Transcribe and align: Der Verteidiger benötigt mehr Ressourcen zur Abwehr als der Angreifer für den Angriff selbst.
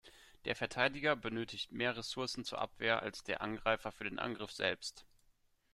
Der 0.45 0.55
Verteidiger 0.55 1.15
benötigt 1.15 1.71
mehr 1.73 1.95
Ressourcen 1.95 2.43
zur 2.43 2.57
Abwehr 2.59 3.03
als 3.03 3.23
der 3.23 3.41
Angreifer 3.43 3.91
für 3.91 4.05
den 4.05 4.17
Angriff 4.17 4.51
selbst. 4.51 5.05